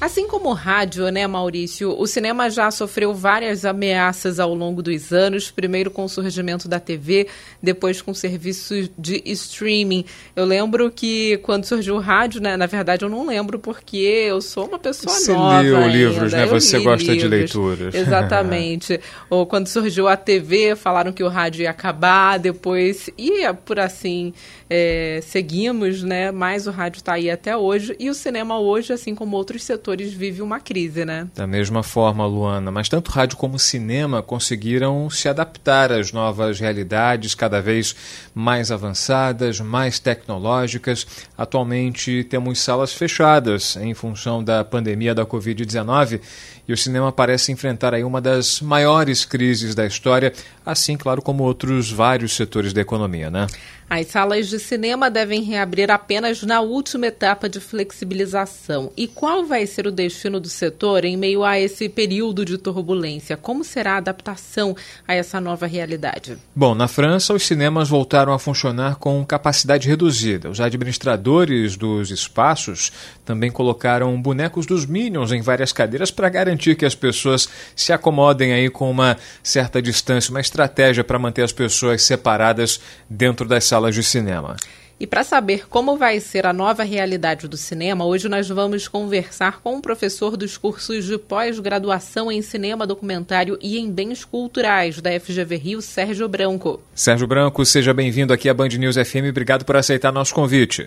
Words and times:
Assim 0.00 0.26
como 0.26 0.48
o 0.48 0.54
rádio, 0.54 1.10
né, 1.10 1.26
Maurício, 1.26 1.94
o 1.98 2.06
cinema 2.06 2.48
já 2.48 2.70
sofreu 2.70 3.12
várias 3.12 3.66
ameaças 3.66 4.40
ao 4.40 4.54
longo 4.54 4.82
dos 4.82 5.12
anos, 5.12 5.50
primeiro 5.50 5.90
com 5.90 6.04
o 6.04 6.08
surgimento 6.08 6.66
da 6.66 6.80
TV, 6.80 7.28
depois 7.62 8.00
com 8.00 8.14
serviços 8.14 8.90
de 8.96 9.22
streaming. 9.26 10.06
Eu 10.34 10.46
lembro 10.46 10.90
que 10.90 11.36
quando 11.42 11.66
surgiu 11.66 11.96
o 11.96 12.00
rádio, 12.00 12.40
né, 12.40 12.56
na 12.56 12.64
verdade 12.64 13.04
eu 13.04 13.10
não 13.10 13.26
lembro 13.26 13.58
porque 13.58 13.98
eu 13.98 14.40
sou 14.40 14.66
uma 14.66 14.78
pessoa 14.78 15.14
Você 15.14 15.32
nova 15.34 15.60
leu 15.60 15.76
ainda. 15.76 15.88
livros, 15.88 16.32
né? 16.32 16.44
Eu 16.44 16.48
Você 16.48 16.78
gosta 16.78 17.04
de 17.04 17.28
livros. 17.28 17.30
leituras. 17.30 17.94
Exatamente. 17.94 18.98
Ou 19.28 19.44
quando 19.44 19.66
surgiu 19.66 20.08
a 20.08 20.16
TV, 20.16 20.76
falaram 20.76 21.12
que 21.12 21.22
o 21.22 21.28
rádio 21.28 21.62
ia 21.62 21.70
acabar, 21.70 22.38
depois 22.38 23.10
ia 23.18 23.52
por 23.52 23.78
assim 23.78 24.32
é, 24.70 25.18
seguimos, 25.22 26.02
né? 26.04 26.30
Mas 26.30 26.68
o 26.68 26.70
rádio 26.70 26.98
está 26.98 27.14
aí 27.14 27.28
até 27.28 27.56
hoje 27.56 27.96
e 27.98 28.08
o 28.08 28.14
cinema 28.14 28.58
hoje, 28.58 28.92
assim 28.92 29.16
como 29.16 29.36
outros 29.36 29.64
setores, 29.64 29.89
vive 29.96 30.42
uma 30.42 30.60
crise, 30.60 31.04
né? 31.04 31.28
Da 31.34 31.46
mesma 31.46 31.82
forma, 31.82 32.26
Luana, 32.26 32.70
mas 32.70 32.88
tanto 32.88 33.10
rádio 33.10 33.36
como 33.36 33.58
cinema 33.58 34.22
conseguiram 34.22 35.08
se 35.10 35.28
adaptar 35.28 35.92
às 35.92 36.12
novas 36.12 36.60
realidades 36.60 37.34
cada 37.34 37.60
vez 37.60 37.94
mais 38.34 38.70
avançadas, 38.70 39.60
mais 39.60 39.98
tecnológicas. 39.98 41.06
Atualmente 41.36 42.24
temos 42.24 42.60
salas 42.60 42.92
fechadas 42.92 43.76
em 43.76 43.94
função 43.94 44.42
da 44.42 44.64
pandemia 44.64 45.14
da 45.14 45.26
Covid-19 45.26 46.20
e 46.68 46.72
o 46.72 46.76
cinema 46.76 47.10
parece 47.10 47.50
enfrentar 47.50 47.94
aí 47.94 48.04
uma 48.04 48.20
das 48.20 48.60
maiores 48.60 49.24
crises 49.24 49.74
da 49.74 49.84
história, 49.84 50.32
assim, 50.64 50.96
claro, 50.96 51.20
como 51.20 51.42
outros 51.42 51.90
vários 51.90 52.36
setores 52.36 52.72
da 52.72 52.80
economia, 52.80 53.30
né? 53.30 53.46
As 53.92 54.06
salas 54.06 54.48
de 54.48 54.60
cinema 54.60 55.10
devem 55.10 55.42
reabrir 55.42 55.90
apenas 55.90 56.44
na 56.44 56.60
última 56.60 57.08
etapa 57.08 57.48
de 57.48 57.58
flexibilização. 57.58 58.92
E 58.96 59.08
qual 59.08 59.44
vai 59.44 59.66
ser 59.66 59.84
o 59.84 59.90
destino 59.90 60.38
do 60.38 60.48
setor 60.48 61.04
em 61.04 61.16
meio 61.16 61.42
a 61.42 61.58
esse 61.58 61.88
período 61.88 62.44
de 62.44 62.56
turbulência? 62.56 63.36
Como 63.36 63.64
será 63.64 63.94
a 63.94 63.96
adaptação 63.96 64.76
a 65.08 65.14
essa 65.16 65.40
nova 65.40 65.66
realidade? 65.66 66.38
Bom, 66.54 66.72
na 66.72 66.86
França, 66.86 67.34
os 67.34 67.44
cinemas 67.44 67.88
voltaram 67.88 68.32
a 68.32 68.38
funcionar 68.38 68.94
com 68.94 69.26
capacidade 69.26 69.88
reduzida. 69.88 70.48
Os 70.48 70.60
administradores 70.60 71.76
dos 71.76 72.12
espaços 72.12 72.92
também 73.24 73.50
colocaram 73.50 74.22
bonecos 74.22 74.66
dos 74.66 74.86
Minions 74.86 75.32
em 75.32 75.42
várias 75.42 75.72
cadeiras 75.72 76.12
para 76.12 76.28
garantir 76.28 76.76
que 76.76 76.86
as 76.86 76.94
pessoas 76.94 77.48
se 77.74 77.92
acomodem 77.92 78.52
aí 78.52 78.70
com 78.70 78.88
uma 78.88 79.16
certa 79.42 79.82
distância, 79.82 80.30
uma 80.30 80.40
estratégia 80.40 81.02
para 81.02 81.18
manter 81.18 81.42
as 81.42 81.52
pessoas 81.52 82.02
separadas 82.02 82.80
dentro 83.08 83.48
das 83.48 83.64
salas 83.64 83.79
de 83.88 84.02
cinema. 84.02 84.56
E 85.00 85.06
para 85.06 85.24
saber 85.24 85.66
como 85.66 85.96
vai 85.96 86.20
ser 86.20 86.44
a 86.44 86.52
nova 86.52 86.82
realidade 86.82 87.48
do 87.48 87.56
cinema, 87.56 88.04
hoje 88.04 88.28
nós 88.28 88.46
vamos 88.50 88.86
conversar 88.86 89.62
com 89.62 89.78
o 89.78 89.80
professor 89.80 90.36
dos 90.36 90.58
cursos 90.58 91.06
de 91.06 91.16
pós-graduação 91.16 92.30
em 92.30 92.42
cinema, 92.42 92.86
documentário 92.86 93.56
e 93.62 93.78
em 93.78 93.90
bens 93.90 94.26
culturais 94.26 95.00
da 95.00 95.18
FGV 95.18 95.56
Rio, 95.56 95.80
Sérgio 95.80 96.28
Branco. 96.28 96.82
Sérgio 96.94 97.26
Branco, 97.26 97.64
seja 97.64 97.94
bem-vindo 97.94 98.34
aqui 98.34 98.50
à 98.50 98.52
Band 98.52 98.68
News 98.78 98.96
FM. 98.96 99.30
Obrigado 99.30 99.64
por 99.64 99.74
aceitar 99.74 100.12
nosso 100.12 100.34
convite. 100.34 100.86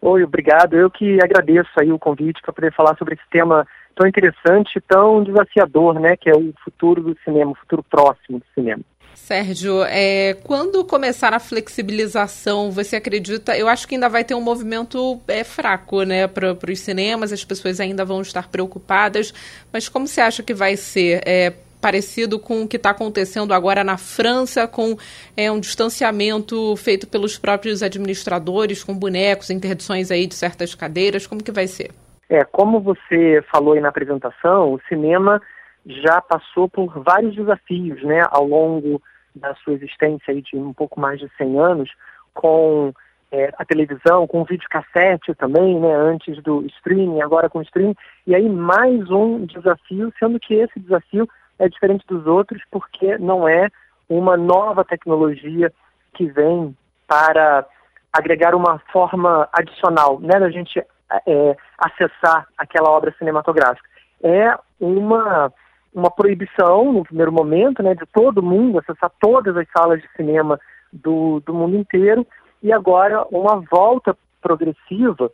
Oi, 0.00 0.24
obrigado. 0.24 0.74
Eu 0.74 0.90
que 0.90 1.22
agradeço 1.22 1.70
aí 1.78 1.92
o 1.92 1.98
convite 2.00 2.42
para 2.42 2.52
poder 2.52 2.72
falar 2.72 2.96
sobre 2.96 3.14
esse 3.14 3.22
tema 3.30 3.64
tão 3.94 4.08
interessante, 4.08 4.80
tão 4.88 5.22
desafiador, 5.22 6.00
né, 6.00 6.16
que 6.16 6.28
é 6.28 6.34
o 6.34 6.52
futuro 6.64 7.00
do 7.00 7.16
cinema, 7.22 7.52
o 7.52 7.54
futuro 7.54 7.84
próximo 7.88 8.40
do 8.40 8.44
cinema. 8.52 8.82
Sérgio, 9.14 9.82
é, 9.84 10.34
quando 10.44 10.84
começar 10.84 11.32
a 11.32 11.38
flexibilização, 11.38 12.70
você 12.70 12.96
acredita? 12.96 13.56
Eu 13.56 13.68
acho 13.68 13.86
que 13.86 13.94
ainda 13.94 14.08
vai 14.08 14.24
ter 14.24 14.34
um 14.34 14.40
movimento 14.40 15.20
é, 15.28 15.44
fraco, 15.44 16.02
né, 16.02 16.26
para 16.26 16.56
os 16.70 16.80
cinemas. 16.80 17.32
As 17.32 17.44
pessoas 17.44 17.80
ainda 17.80 18.04
vão 18.04 18.20
estar 18.20 18.48
preocupadas. 18.48 19.32
Mas 19.72 19.88
como 19.88 20.06
você 20.06 20.20
acha 20.20 20.42
que 20.42 20.54
vai 20.54 20.76
ser? 20.76 21.22
É, 21.24 21.52
parecido 21.82 22.38
com 22.38 22.62
o 22.62 22.68
que 22.68 22.76
está 22.76 22.90
acontecendo 22.90 23.52
agora 23.52 23.82
na 23.82 23.98
França, 23.98 24.68
com 24.68 24.96
é, 25.36 25.50
um 25.50 25.58
distanciamento 25.58 26.76
feito 26.76 27.08
pelos 27.08 27.36
próprios 27.36 27.82
administradores, 27.82 28.84
com 28.84 28.94
bonecos, 28.94 29.50
interdições 29.50 30.12
aí 30.12 30.28
de 30.28 30.36
certas 30.36 30.76
cadeiras. 30.76 31.26
Como 31.26 31.42
que 31.42 31.50
vai 31.50 31.66
ser? 31.66 31.90
É, 32.30 32.44
como 32.44 32.80
você 32.80 33.42
falou 33.50 33.74
aí 33.74 33.80
na 33.80 33.88
apresentação, 33.88 34.72
o 34.72 34.80
cinema 34.88 35.42
já 35.86 36.20
passou 36.20 36.68
por 36.68 37.02
vários 37.02 37.34
desafios, 37.34 38.02
né, 38.02 38.24
ao 38.30 38.46
longo 38.46 39.02
da 39.34 39.54
sua 39.56 39.74
existência 39.74 40.34
de 40.40 40.56
um 40.56 40.72
pouco 40.72 41.00
mais 41.00 41.18
de 41.18 41.28
100 41.36 41.58
anos, 41.58 41.90
com 42.34 42.92
é, 43.30 43.50
a 43.58 43.64
televisão, 43.64 44.26
com 44.26 44.42
o 44.42 44.44
videocassete 44.44 45.34
também, 45.34 45.80
né, 45.80 45.94
antes 45.94 46.40
do 46.42 46.64
streaming, 46.66 47.22
agora 47.22 47.48
com 47.48 47.58
o 47.58 47.62
streaming, 47.62 47.96
e 48.26 48.34
aí 48.34 48.48
mais 48.48 49.10
um 49.10 49.44
desafio, 49.46 50.12
sendo 50.18 50.38
que 50.38 50.54
esse 50.54 50.78
desafio 50.78 51.28
é 51.58 51.68
diferente 51.68 52.06
dos 52.06 52.26
outros 52.26 52.62
porque 52.70 53.16
não 53.18 53.48
é 53.48 53.68
uma 54.08 54.36
nova 54.36 54.84
tecnologia 54.84 55.72
que 56.14 56.26
vem 56.26 56.76
para 57.06 57.66
agregar 58.12 58.54
uma 58.54 58.78
forma 58.92 59.48
adicional, 59.52 60.20
né, 60.20 60.38
da 60.38 60.50
gente 60.50 60.78
é, 61.26 61.56
acessar 61.78 62.46
aquela 62.58 62.90
obra 62.90 63.14
cinematográfica. 63.18 63.88
É 64.22 64.56
uma 64.78 65.52
uma 65.94 66.10
proibição, 66.10 66.92
no 66.92 67.04
primeiro 67.04 67.32
momento, 67.32 67.82
né, 67.82 67.94
de 67.94 68.06
todo 68.06 68.42
mundo 68.42 68.78
acessar 68.78 69.10
todas 69.20 69.56
as 69.56 69.66
salas 69.76 70.00
de 70.00 70.08
cinema 70.16 70.58
do, 70.92 71.40
do 71.40 71.52
mundo 71.52 71.76
inteiro, 71.76 72.26
e 72.62 72.72
agora 72.72 73.26
uma 73.30 73.62
volta 73.70 74.16
progressiva 74.40 75.30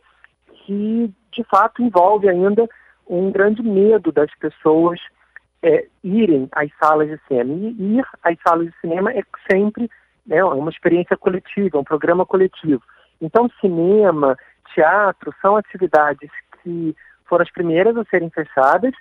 que, 0.65 1.11
de 1.31 1.43
fato, 1.45 1.81
envolve 1.81 2.29
ainda 2.29 2.67
um 3.07 3.31
grande 3.31 3.63
medo 3.63 4.11
das 4.11 4.29
pessoas 4.35 4.99
é, 5.61 5.87
irem 6.03 6.47
às 6.51 6.69
salas 6.81 7.09
de 7.09 7.19
cinema. 7.27 7.53
E 7.53 7.97
ir 7.97 8.05
às 8.23 8.37
salas 8.47 8.67
de 8.67 8.79
cinema 8.79 9.11
é 9.11 9.23
sempre 9.49 9.89
né, 10.25 10.43
uma 10.43 10.69
experiência 10.69 11.17
coletiva, 11.17 11.79
um 11.79 11.83
programa 11.83 12.25
coletivo. 12.25 12.81
Então, 13.21 13.49
cinema, 13.59 14.37
teatro 14.73 15.33
são 15.41 15.57
atividades 15.57 16.29
que 16.61 16.95
foram 17.25 17.43
as 17.43 17.51
primeiras 17.51 17.97
a 17.97 18.05
serem 18.05 18.29
fechadas, 18.29 18.93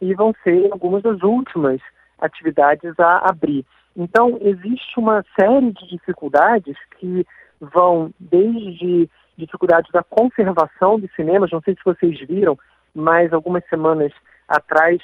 e 0.00 0.14
vão 0.14 0.34
ser 0.42 0.70
algumas 0.72 1.02
das 1.02 1.22
últimas 1.22 1.80
atividades 2.18 2.98
a 2.98 3.28
abrir. 3.28 3.64
Então, 3.96 4.38
existe 4.40 4.98
uma 4.98 5.24
série 5.38 5.72
de 5.72 5.88
dificuldades 5.88 6.76
que 6.98 7.26
vão 7.60 8.12
desde 8.18 9.08
dificuldades 9.36 9.90
da 9.92 10.02
conservação 10.02 10.98
de 10.98 11.08
cinemas, 11.14 11.50
não 11.50 11.60
sei 11.60 11.74
se 11.74 11.84
vocês 11.84 12.18
viram, 12.20 12.58
mas 12.94 13.32
algumas 13.32 13.64
semanas 13.68 14.12
atrás 14.48 15.00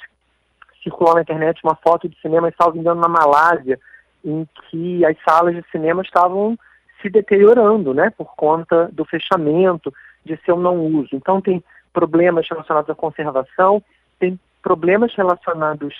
circulou 0.83 1.15
na 1.15 1.21
internet 1.21 1.59
uma 1.63 1.75
foto 1.75 2.07
de 2.07 2.19
cinema, 2.21 2.53
salvo 2.57 2.77
engano, 2.77 3.01
na 3.01 3.07
Malásia, 3.07 3.79
em 4.23 4.47
que 4.69 5.05
as 5.05 5.17
salas 5.27 5.55
de 5.55 5.63
cinema 5.71 6.01
estavam 6.01 6.57
se 7.01 7.09
deteriorando, 7.09 7.93
né, 7.93 8.09
por 8.09 8.35
conta 8.35 8.89
do 8.91 9.05
fechamento, 9.05 9.93
de 10.23 10.37
seu 10.45 10.57
não 10.57 10.85
uso. 10.85 11.09
Então, 11.13 11.41
tem 11.41 11.63
problemas 11.93 12.47
relacionados 12.49 12.89
à 12.89 12.95
conservação, 12.95 13.81
tem 14.19 14.39
problemas 14.65 15.13
relacionados 15.13 15.93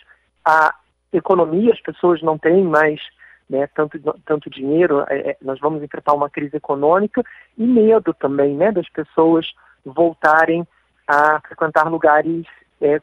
à 0.43 0.73
economia, 1.13 1.71
as 1.71 1.79
pessoas 1.81 2.19
não 2.23 2.35
têm 2.35 2.63
mais 2.63 2.99
né, 3.47 3.67
tanto, 3.75 3.99
tanto 4.25 4.49
dinheiro, 4.49 5.05
é, 5.07 5.37
nós 5.39 5.59
vamos 5.59 5.83
enfrentar 5.83 6.13
uma 6.13 6.31
crise 6.31 6.57
econômica 6.57 7.23
e 7.55 7.63
medo 7.63 8.11
também 8.11 8.55
né, 8.55 8.71
das 8.71 8.89
pessoas 8.89 9.53
voltarem 9.85 10.67
a 11.07 11.39
frequentar 11.41 11.87
lugares 11.91 12.47
é, 12.81 12.99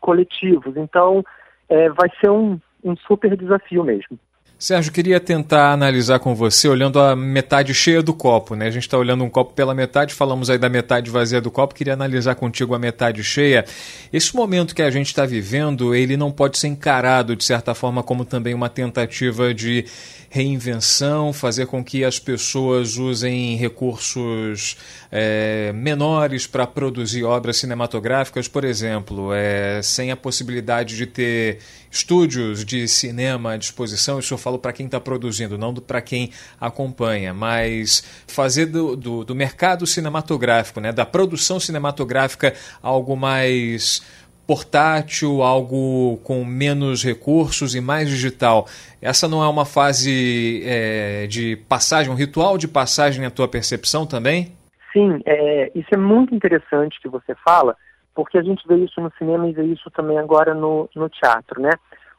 coletivos. 0.00 0.76
Então, 0.76 1.24
é, 1.68 1.88
vai 1.88 2.08
ser 2.20 2.30
um, 2.30 2.60
um 2.84 2.96
super 2.96 3.36
desafio 3.36 3.82
mesmo. 3.82 4.16
Sérgio, 4.58 4.90
queria 4.90 5.20
tentar 5.20 5.70
analisar 5.70 6.18
com 6.18 6.34
você 6.34 6.66
olhando 6.66 6.98
a 6.98 7.14
metade 7.14 7.74
cheia 7.74 8.02
do 8.02 8.14
copo, 8.14 8.54
né? 8.54 8.68
A 8.68 8.70
gente 8.70 8.84
está 8.84 8.96
olhando 8.96 9.22
um 9.22 9.28
copo 9.28 9.52
pela 9.52 9.74
metade, 9.74 10.14
falamos 10.14 10.48
aí 10.48 10.56
da 10.56 10.70
metade 10.70 11.10
vazia 11.10 11.42
do 11.42 11.50
copo, 11.50 11.74
queria 11.74 11.92
analisar 11.92 12.34
contigo 12.36 12.74
a 12.74 12.78
metade 12.78 13.22
cheia. 13.22 13.66
Esse 14.10 14.34
momento 14.34 14.74
que 14.74 14.80
a 14.80 14.90
gente 14.90 15.08
está 15.08 15.26
vivendo, 15.26 15.94
ele 15.94 16.16
não 16.16 16.32
pode 16.32 16.56
ser 16.56 16.68
encarado, 16.68 17.36
de 17.36 17.44
certa 17.44 17.74
forma, 17.74 18.02
como 18.02 18.24
também 18.24 18.54
uma 18.54 18.70
tentativa 18.70 19.52
de 19.52 19.84
reinvenção, 20.30 21.34
fazer 21.34 21.66
com 21.66 21.84
que 21.84 22.02
as 22.02 22.18
pessoas 22.18 22.96
usem 22.96 23.56
recursos 23.56 24.76
é, 25.12 25.70
menores 25.74 26.46
para 26.46 26.66
produzir 26.66 27.24
obras 27.24 27.58
cinematográficas, 27.58 28.48
por 28.48 28.64
exemplo, 28.64 29.34
é, 29.34 29.80
sem 29.82 30.10
a 30.10 30.16
possibilidade 30.16 30.96
de 30.96 31.06
ter 31.06 31.58
estúdios 31.90 32.64
de 32.64 32.86
cinema 32.88 33.52
à 33.52 33.56
disposição, 33.56 34.18
isso 34.18 34.34
eu 34.34 34.38
falo 34.38 34.58
para 34.58 34.72
quem 34.72 34.86
está 34.86 35.00
produzindo, 35.00 35.56
não 35.56 35.74
para 35.74 36.00
quem 36.00 36.30
acompanha, 36.60 37.32
mas 37.32 38.24
fazer 38.26 38.66
do, 38.66 38.96
do, 38.96 39.24
do 39.24 39.34
mercado 39.34 39.86
cinematográfico, 39.86 40.80
né, 40.80 40.92
da 40.92 41.06
produção 41.06 41.58
cinematográfica, 41.60 42.54
algo 42.82 43.16
mais 43.16 44.02
portátil, 44.46 45.42
algo 45.42 46.18
com 46.18 46.44
menos 46.44 47.04
recursos 47.04 47.74
e 47.74 47.80
mais 47.80 48.08
digital. 48.08 48.66
Essa 49.02 49.26
não 49.26 49.42
é 49.42 49.48
uma 49.48 49.64
fase 49.64 50.62
é, 50.64 51.26
de 51.26 51.56
passagem, 51.68 52.12
um 52.12 52.14
ritual 52.14 52.56
de 52.56 52.68
passagem 52.68 53.22
na 53.22 53.30
tua 53.30 53.48
percepção 53.48 54.06
também? 54.06 54.52
Sim, 54.92 55.20
é, 55.26 55.72
isso 55.74 55.88
é 55.92 55.96
muito 55.96 56.34
interessante 56.34 56.98
que 57.02 57.08
você 57.08 57.34
fala, 57.44 57.76
porque 58.16 58.38
a 58.38 58.42
gente 58.42 58.66
vê 58.66 58.76
isso 58.76 58.98
no 58.98 59.12
cinema 59.18 59.46
e 59.46 59.52
vê 59.52 59.64
isso 59.64 59.90
também 59.90 60.18
agora 60.18 60.54
no, 60.54 60.88
no 60.96 61.08
teatro, 61.10 61.60
né? 61.60 61.70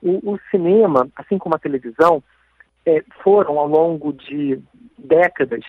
O, 0.02 0.34
o 0.34 0.40
cinema, 0.52 1.10
assim 1.16 1.40
como 1.40 1.56
a 1.56 1.60
televisão, 1.60 2.24
é, 2.86 3.04
foram 3.24 3.58
ao 3.58 3.68
longo 3.68 4.14
de 4.14 4.62
décadas 4.96 5.64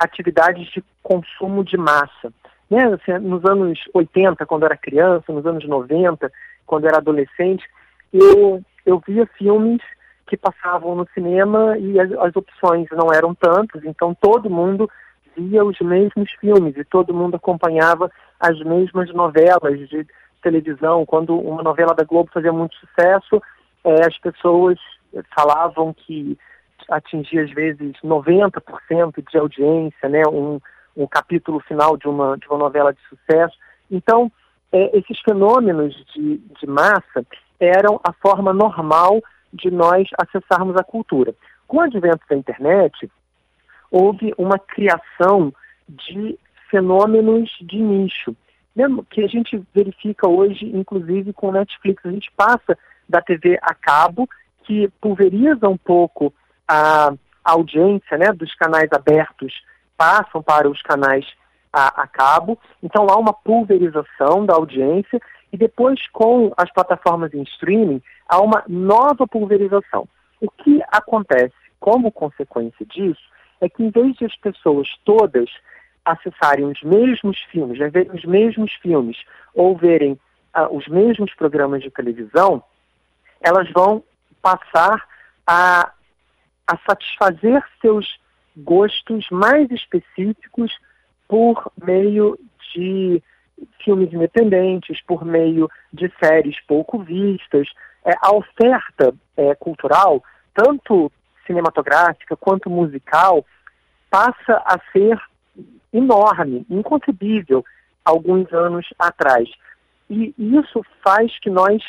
atividades 0.00 0.68
de 0.72 0.82
consumo 1.00 1.64
de 1.64 1.76
massa. 1.76 2.32
Né? 2.68 2.84
Assim, 2.86 3.24
nos 3.24 3.44
anos 3.44 3.78
80, 3.94 4.44
quando 4.46 4.64
era 4.64 4.76
criança, 4.76 5.32
nos 5.32 5.46
anos 5.46 5.66
90, 5.66 6.30
quando 6.66 6.88
era 6.88 6.96
adolescente, 6.96 7.64
eu, 8.12 8.60
eu 8.84 9.00
via 9.06 9.26
filmes 9.38 9.80
que 10.26 10.36
passavam 10.36 10.96
no 10.96 11.06
cinema 11.14 11.78
e 11.78 12.00
as, 12.00 12.10
as 12.12 12.34
opções 12.34 12.88
não 12.90 13.12
eram 13.12 13.32
tantas, 13.32 13.84
então 13.84 14.12
todo 14.12 14.50
mundo 14.50 14.90
via 15.36 15.64
os 15.64 15.78
mesmos 15.80 16.30
filmes 16.40 16.76
e 16.76 16.84
todo 16.84 17.14
mundo 17.14 17.36
acompanhava 17.36 18.10
as 18.42 18.58
mesmas 18.60 19.08
novelas 19.14 19.88
de 19.88 20.04
televisão. 20.42 21.06
Quando 21.06 21.38
uma 21.38 21.62
novela 21.62 21.94
da 21.94 22.04
Globo 22.04 22.30
fazia 22.34 22.52
muito 22.52 22.74
sucesso, 22.76 23.40
é, 23.84 24.06
as 24.06 24.18
pessoas 24.18 24.78
falavam 25.34 25.94
que 25.94 26.36
atingia 26.90 27.44
às 27.44 27.50
vezes 27.52 27.92
90% 28.02 29.24
de 29.30 29.38
audiência, 29.38 30.08
né, 30.08 30.22
um, 30.28 30.58
um 30.96 31.06
capítulo 31.06 31.60
final 31.60 31.96
de 31.96 32.08
uma, 32.08 32.36
de 32.36 32.48
uma 32.48 32.58
novela 32.58 32.92
de 32.92 33.00
sucesso. 33.08 33.56
Então, 33.90 34.30
é, 34.72 34.98
esses 34.98 35.20
fenômenos 35.20 35.94
de, 36.14 36.38
de 36.38 36.66
massa 36.66 37.24
eram 37.60 38.00
a 38.02 38.12
forma 38.12 38.52
normal 38.52 39.22
de 39.52 39.70
nós 39.70 40.08
acessarmos 40.18 40.76
a 40.76 40.82
cultura. 40.82 41.34
Com 41.68 41.76
o 41.76 41.80
advento 41.80 42.24
da 42.28 42.36
internet, 42.36 43.10
houve 43.90 44.34
uma 44.36 44.58
criação 44.58 45.52
de 45.88 46.38
fenômenos 46.72 47.50
de 47.60 47.76
nicho, 47.76 48.34
né, 48.74 48.86
que 49.10 49.22
a 49.22 49.28
gente 49.28 49.62
verifica 49.74 50.26
hoje, 50.26 50.64
inclusive 50.74 51.34
com 51.34 51.52
Netflix. 51.52 52.04
A 52.04 52.10
gente 52.10 52.32
passa 52.34 52.76
da 53.06 53.20
TV 53.20 53.58
a 53.60 53.74
cabo, 53.74 54.26
que 54.64 54.88
pulveriza 55.00 55.68
um 55.68 55.76
pouco 55.76 56.32
a 56.66 57.12
audiência 57.44 58.16
né, 58.16 58.32
dos 58.32 58.54
canais 58.54 58.88
abertos, 58.90 59.52
passam 59.96 60.42
para 60.42 60.68
os 60.68 60.80
canais 60.80 61.26
a, 61.70 62.02
a 62.02 62.06
cabo. 62.06 62.58
Então 62.82 63.06
há 63.10 63.18
uma 63.18 63.34
pulverização 63.34 64.46
da 64.46 64.54
audiência 64.54 65.20
e 65.52 65.56
depois 65.58 66.00
com 66.08 66.52
as 66.56 66.72
plataformas 66.72 67.34
em 67.34 67.42
streaming 67.42 68.00
há 68.26 68.40
uma 68.40 68.64
nova 68.66 69.26
pulverização. 69.26 70.08
O 70.40 70.50
que 70.50 70.80
acontece 70.88 71.54
como 71.78 72.10
consequência 72.10 72.86
disso 72.86 73.20
é 73.60 73.68
que 73.68 73.82
em 73.82 73.90
vez 73.90 74.16
de 74.16 74.24
as 74.24 74.36
pessoas 74.36 74.88
todas 75.04 75.50
acessarem 76.04 76.66
os 76.66 76.82
mesmos 76.82 77.38
filmes, 77.50 77.78
já 77.78 77.88
verem 77.88 78.12
os 78.12 78.24
mesmos 78.24 78.72
filmes 78.74 79.16
ou 79.54 79.76
verem 79.76 80.12
uh, 80.56 80.76
os 80.76 80.86
mesmos 80.88 81.32
programas 81.34 81.82
de 81.82 81.90
televisão, 81.90 82.62
elas 83.40 83.70
vão 83.70 84.02
passar 84.40 85.06
a, 85.46 85.92
a 86.66 86.78
satisfazer 86.88 87.62
seus 87.80 88.20
gostos 88.56 89.26
mais 89.30 89.70
específicos 89.70 90.72
por 91.28 91.70
meio 91.82 92.38
de 92.74 93.22
filmes 93.84 94.12
independentes, 94.12 95.00
por 95.02 95.24
meio 95.24 95.70
de 95.92 96.12
séries 96.22 96.56
pouco 96.66 96.98
vistas. 96.98 97.68
É, 98.04 98.12
a 98.20 98.34
oferta 98.34 99.14
é, 99.36 99.54
cultural, 99.54 100.22
tanto 100.54 101.10
cinematográfica 101.46 102.36
quanto 102.36 102.68
musical, 102.68 103.44
passa 104.10 104.62
a 104.64 104.78
ser 104.92 105.18
enorme, 105.92 106.66
inconcebível 106.70 107.64
alguns 108.04 108.52
anos 108.52 108.86
atrás. 108.98 109.48
E 110.10 110.34
isso 110.38 110.82
faz 111.02 111.38
que 111.38 111.50
nós 111.50 111.82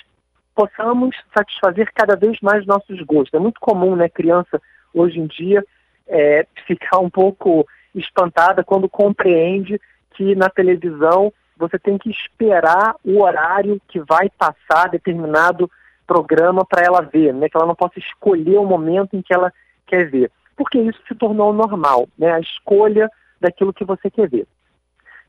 possamos 0.55 1.15
satisfazer 1.35 1.91
cada 1.93 2.15
vez 2.15 2.39
mais 2.41 2.65
nossos 2.65 3.01
gostos. 3.01 3.33
É 3.33 3.39
muito 3.39 3.59
comum, 3.59 3.95
né, 3.95 4.07
criança 4.07 4.61
hoje 4.93 5.19
em 5.19 5.27
dia 5.27 5.63
é, 6.07 6.45
ficar 6.67 6.99
um 6.99 7.09
pouco 7.09 7.65
espantada 7.95 8.63
quando 8.63 8.89
compreende 8.89 9.79
que 10.15 10.35
na 10.35 10.49
televisão 10.49 11.33
você 11.57 11.77
tem 11.79 11.97
que 11.97 12.09
esperar 12.09 12.95
o 13.03 13.21
horário 13.21 13.81
que 13.87 13.99
vai 13.99 14.29
passar 14.29 14.89
determinado 14.89 15.69
programa 16.05 16.65
para 16.65 16.83
ela 16.83 17.01
ver, 17.01 17.33
né? 17.33 17.47
Que 17.47 17.55
ela 17.55 17.65
não 17.65 17.75
possa 17.75 17.99
escolher 17.99 18.57
o 18.57 18.65
momento 18.65 19.15
em 19.15 19.21
que 19.21 19.33
ela 19.33 19.51
quer 19.87 20.09
ver, 20.09 20.31
porque 20.55 20.79
isso 20.79 20.99
se 21.07 21.15
tornou 21.15 21.53
normal, 21.53 22.07
né? 22.17 22.31
A 22.31 22.39
escolha 22.39 23.09
daquilo 23.43 23.73
que 23.73 23.85
você 23.85 24.09
quer 24.09 24.27
ver. 24.29 24.47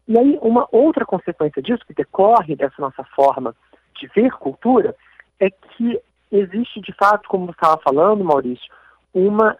E 0.09 0.19
aí 0.19 0.39
uma 0.41 0.67
outra 0.71 1.05
consequência 1.05 1.61
disso 1.61 1.85
que 1.87 1.95
decorre 1.95 2.57
dessa 2.57 2.77
nossa 2.79 3.05
forma 3.15 3.55
de 3.99 4.07
ver 4.09 4.31
cultura 4.33 4.95
é 5.41 5.51
que 5.51 6.01
existe 6.31 6.81
de 6.81 6.93
fato, 6.95 7.29
como 7.29 7.47
você 7.47 7.53
estava 7.53 7.81
falando, 7.83 8.25
Maurício, 8.25 8.73
uma 9.13 9.57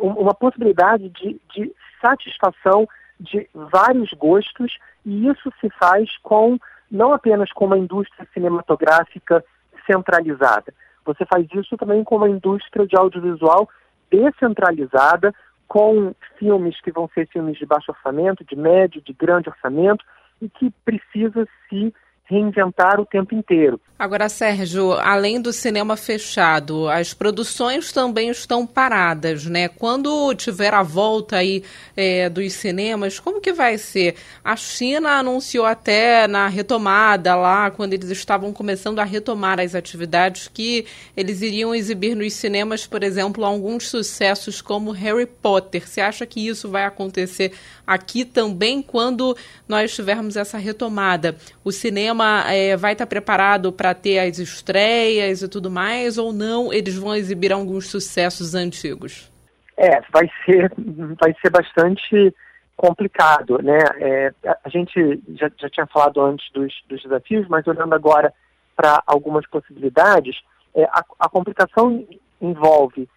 uma 0.00 0.32
possibilidade 0.32 1.08
de, 1.08 1.40
de 1.52 1.74
satisfação 2.00 2.88
de 3.18 3.48
vários 3.52 4.12
gostos 4.12 4.78
e 5.04 5.26
isso 5.26 5.52
se 5.60 5.68
faz 5.70 6.16
com 6.18 6.58
não 6.88 7.12
apenas 7.12 7.52
com 7.52 7.66
uma 7.66 7.76
indústria 7.76 8.26
cinematográfica 8.32 9.44
centralizada. 9.84 10.72
Você 11.04 11.24
faz 11.26 11.46
isso 11.52 11.76
também 11.76 12.04
com 12.04 12.16
uma 12.16 12.28
indústria 12.28 12.86
de 12.86 12.96
audiovisual 12.96 13.68
descentralizada, 14.10 15.34
com 15.70 16.12
filmes 16.36 16.80
que 16.80 16.90
vão 16.90 17.08
ser 17.14 17.28
filmes 17.28 17.56
de 17.56 17.64
baixo 17.64 17.92
orçamento, 17.92 18.44
de 18.44 18.56
médio, 18.56 19.00
de 19.00 19.12
grande 19.12 19.48
orçamento, 19.48 20.04
e 20.42 20.48
que 20.48 20.68
precisa 20.84 21.46
se 21.68 21.94
reinventar 22.30 23.00
o 23.00 23.04
tempo 23.04 23.34
inteiro. 23.34 23.80
Agora, 23.98 24.30
Sérgio, 24.30 24.92
além 24.92 25.42
do 25.42 25.52
cinema 25.52 25.94
fechado, 25.94 26.88
as 26.88 27.12
produções 27.12 27.92
também 27.92 28.30
estão 28.30 28.66
paradas, 28.66 29.44
né? 29.44 29.68
Quando 29.68 30.34
tiver 30.34 30.72
a 30.72 30.82
volta 30.82 31.36
aí 31.36 31.62
é, 31.94 32.30
dos 32.30 32.50
cinemas, 32.54 33.20
como 33.20 33.42
que 33.42 33.52
vai 33.52 33.76
ser? 33.76 34.14
A 34.42 34.56
China 34.56 35.18
anunciou 35.18 35.66
até 35.66 36.26
na 36.26 36.48
retomada 36.48 37.36
lá, 37.36 37.70
quando 37.70 37.92
eles 37.92 38.08
estavam 38.08 38.54
começando 38.54 39.00
a 39.00 39.04
retomar 39.04 39.60
as 39.60 39.74
atividades, 39.74 40.48
que 40.48 40.86
eles 41.14 41.42
iriam 41.42 41.74
exibir 41.74 42.14
nos 42.14 42.32
cinemas, 42.32 42.86
por 42.86 43.02
exemplo, 43.02 43.44
alguns 43.44 43.88
sucessos 43.88 44.62
como 44.62 44.92
Harry 44.92 45.26
Potter. 45.26 45.86
Você 45.86 46.00
acha 46.00 46.24
que 46.24 46.48
isso 46.48 46.70
vai 46.70 46.84
acontecer 46.84 47.52
aqui 47.86 48.24
também 48.24 48.80
quando 48.80 49.36
nós 49.68 49.94
tivermos 49.94 50.36
essa 50.36 50.56
retomada? 50.56 51.36
O 51.62 51.70
cinema 51.70 52.19
é, 52.22 52.76
vai 52.76 52.92
estar 52.92 53.06
preparado 53.06 53.72
para 53.72 53.94
ter 53.94 54.18
as 54.18 54.38
estreias 54.38 55.42
e 55.42 55.48
tudo 55.48 55.70
mais, 55.70 56.18
ou 56.18 56.32
não? 56.32 56.72
Eles 56.72 56.96
vão 56.96 57.14
exibir 57.14 57.52
alguns 57.52 57.88
sucessos 57.88 58.54
antigos? 58.54 59.30
É, 59.76 60.00
vai 60.12 60.30
ser, 60.44 60.72
vai 61.20 61.34
ser 61.40 61.50
bastante 61.50 62.34
complicado, 62.76 63.58
né? 63.62 63.78
É, 63.98 64.32
a 64.64 64.68
gente 64.68 65.22
já, 65.34 65.50
já 65.58 65.68
tinha 65.68 65.86
falado 65.86 66.20
antes 66.22 66.50
dos, 66.52 66.72
dos 66.88 67.02
desafios, 67.02 67.46
mas 67.48 67.66
olhando 67.66 67.94
agora 67.94 68.32
para 68.76 69.02
algumas 69.06 69.46
possibilidades, 69.46 70.36
é, 70.74 70.84
a, 70.84 71.04
a 71.18 71.28
complicação 71.28 72.06
envolve 72.40 73.08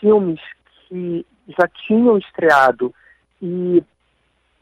filmes 0.00 0.40
que 0.88 1.24
já 1.56 1.68
tinham 1.86 2.18
estreado 2.18 2.92
e, 3.40 3.82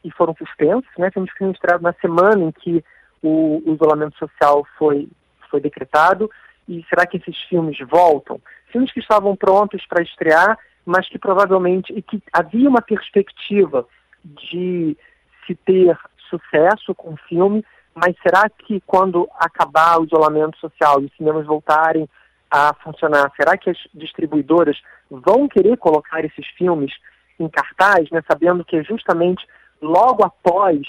e 0.03 0.11
foram 0.11 0.35
suspensos, 0.35 0.91
né? 0.97 1.09
Filmes 1.11 1.31
que 1.31 1.37
tinham 1.37 1.51
estreado 1.51 1.83
na 1.83 1.93
semana 1.93 2.43
em 2.43 2.51
que 2.51 2.83
o, 3.25 3.61
o 3.65 3.73
isolamento 3.73 4.17
social 4.17 4.65
foi, 4.77 5.07
foi 5.49 5.59
decretado 5.59 6.29
e 6.67 6.83
será 6.89 7.05
que 7.05 7.17
esses 7.17 7.37
filmes 7.43 7.77
voltam? 7.89 8.39
Filmes 8.71 8.91
que 8.91 8.99
estavam 8.99 9.35
prontos 9.35 9.85
para 9.87 10.03
estrear, 10.03 10.57
mas 10.85 11.07
que 11.09 11.17
provavelmente 11.17 11.93
e 11.93 12.01
que 12.01 12.21
havia 12.31 12.69
uma 12.69 12.81
perspectiva 12.81 13.87
de 14.23 14.97
se 15.45 15.55
ter 15.55 15.97
sucesso 16.29 16.93
com 16.95 17.13
o 17.13 17.17
filme, 17.27 17.63
mas 17.93 18.15
será 18.21 18.49
que 18.49 18.81
quando 18.85 19.29
acabar 19.39 19.99
o 19.99 20.05
isolamento 20.05 20.57
social 20.59 21.01
e 21.01 21.05
os 21.05 21.15
cinemas 21.15 21.45
voltarem 21.45 22.09
a 22.49 22.73
funcionar, 22.75 23.31
será 23.35 23.57
que 23.57 23.69
as 23.69 23.77
distribuidoras 23.93 24.77
vão 25.09 25.47
querer 25.47 25.77
colocar 25.77 26.23
esses 26.23 26.45
filmes 26.57 26.91
em 27.39 27.49
cartaz, 27.49 28.09
né, 28.11 28.21
sabendo 28.29 28.63
que 28.63 28.77
é 28.77 28.83
justamente 28.83 29.45
logo 29.81 30.23
após 30.23 30.87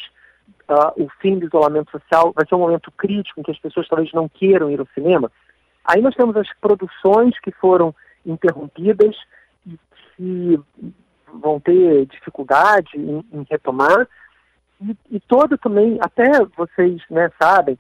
uh, 0.68 1.02
o 1.02 1.08
fim 1.20 1.38
do 1.38 1.46
isolamento 1.46 1.90
social 1.90 2.32
vai 2.34 2.46
ser 2.46 2.54
um 2.54 2.60
momento 2.60 2.90
crítico 2.92 3.40
em 3.40 3.42
que 3.42 3.50
as 3.50 3.58
pessoas 3.58 3.88
talvez 3.88 4.12
não 4.12 4.28
queiram 4.28 4.70
ir 4.70 4.80
ao 4.80 4.88
cinema. 4.94 5.30
Aí 5.84 6.00
nós 6.02 6.14
temos 6.14 6.36
as 6.36 6.48
produções 6.60 7.38
que 7.40 7.52
foram 7.52 7.94
interrompidas 8.24 9.16
e 9.66 9.78
que 10.16 10.60
vão 11.32 11.60
ter 11.60 12.06
dificuldade 12.06 12.90
em, 12.96 13.24
em 13.32 13.46
retomar. 13.48 14.08
E, 14.80 14.96
e 15.10 15.20
todo 15.20 15.56
também, 15.56 15.98
até 16.00 16.44
vocês 16.56 17.00
né, 17.08 17.30
sabem, 17.40 17.78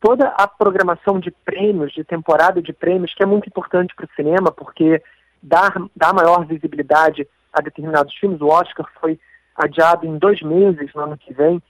toda 0.00 0.28
a 0.28 0.46
programação 0.48 1.20
de 1.20 1.30
prêmios, 1.30 1.92
de 1.92 2.02
temporada 2.02 2.60
de 2.60 2.72
prêmios, 2.72 3.14
que 3.14 3.22
é 3.22 3.26
muito 3.26 3.46
importante 3.46 3.94
para 3.94 4.06
o 4.06 4.14
cinema, 4.16 4.50
porque 4.50 5.02
dá, 5.42 5.72
dá 5.94 6.12
maior 6.12 6.44
visibilidade 6.46 7.28
a 7.52 7.60
determinados 7.60 8.14
filmes. 8.16 8.40
O 8.40 8.48
Oscar 8.48 8.88
foi 9.00 9.18
adiado 9.54 10.06
em 10.06 10.16
dois 10.18 10.40
meses 10.42 10.92
no 10.94 11.02
ano 11.02 11.18
que 11.18 11.32
vem, 11.32 11.62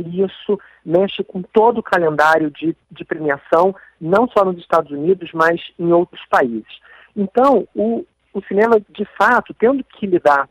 e 0.00 0.22
isso 0.22 0.58
mexe 0.84 1.22
com 1.22 1.42
todo 1.42 1.78
o 1.78 1.82
calendário 1.82 2.50
de, 2.50 2.76
de 2.90 3.04
premiação, 3.04 3.74
não 4.00 4.28
só 4.28 4.44
nos 4.44 4.58
Estados 4.58 4.90
Unidos, 4.90 5.30
mas 5.32 5.60
em 5.78 5.92
outros 5.92 6.20
países. 6.28 6.80
Então, 7.16 7.66
o, 7.74 8.04
o 8.32 8.42
cinema, 8.42 8.80
de 8.88 9.04
fato, 9.16 9.54
tendo 9.54 9.84
que 9.84 10.06
lidar 10.06 10.48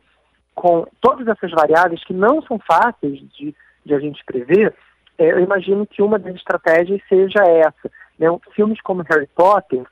com 0.54 0.86
todas 1.00 1.26
essas 1.26 1.50
variáveis 1.50 2.04
que 2.04 2.12
não 2.12 2.42
são 2.42 2.58
fáceis 2.58 3.18
de, 3.32 3.54
de 3.84 3.94
a 3.94 3.98
gente 3.98 4.24
prever, 4.24 4.74
é, 5.18 5.32
eu 5.32 5.40
imagino 5.40 5.86
que 5.86 6.02
uma 6.02 6.18
das 6.18 6.34
estratégias 6.34 7.00
seja 7.08 7.42
essa. 7.42 7.90
Né? 8.18 8.26
Filmes 8.54 8.80
como 8.80 9.02
Harry 9.02 9.28
Potter 9.34 9.84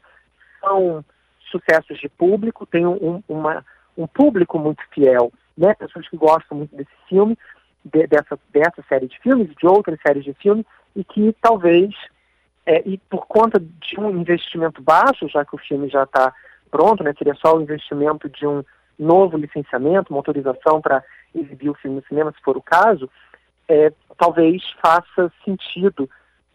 são 0.61 1.05
sucessos 1.51 1.99
de 1.99 2.09
público, 2.09 2.67
tem 2.67 2.87
um, 2.87 3.23
uma, 3.29 3.65
um 3.97 4.07
público 4.07 4.59
muito 4.59 4.83
fiel, 4.93 5.33
né? 5.57 5.75
pessoas 5.75 6.07
que 6.09 6.17
gostam 6.17 6.59
muito 6.59 6.77
desse 6.77 6.91
filme, 7.09 7.37
de, 7.93 8.07
dessa, 8.07 8.39
dessa 8.53 8.83
série 8.89 9.07
de 9.07 9.19
filmes, 9.21 9.49
de 9.57 9.67
outras 9.67 9.99
séries 10.01 10.25
de 10.25 10.35
filmes, 10.35 10.65
e 10.95 11.05
que 11.05 11.35
talvez, 11.41 11.95
é, 12.67 12.83
e 12.87 12.99
por 12.99 13.27
conta 13.27 13.59
de 13.61 13.99
um 13.99 14.11
investimento 14.11 14.83
baixo, 14.83 15.29
já 15.29 15.45
que 15.45 15.55
o 15.55 15.59
filme 15.59 15.89
já 15.89 16.05
está 16.05 16.33
pronto, 16.71 17.03
né, 17.03 17.15
seria 17.17 17.35
só 17.35 17.57
o 17.57 17.61
investimento 17.61 18.29
de 18.29 18.47
um 18.47 18.65
novo 18.99 19.37
licenciamento, 19.37 20.13
uma 20.13 20.19
autorização 20.19 20.81
para 20.81 21.03
exibir 21.35 21.71
o 21.71 21.75
filme 21.75 21.97
no 21.97 22.07
cinema, 22.07 22.33
se 22.33 22.43
for 22.43 22.57
o 22.57 22.63
caso, 22.63 23.09
é, 23.69 23.93
talvez 24.17 24.63
faça 24.83 25.31
sentido 25.45 26.09